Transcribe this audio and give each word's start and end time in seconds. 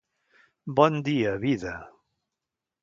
Bon 0.79 0.97
dia, 1.11 1.37
vida! 1.45 1.77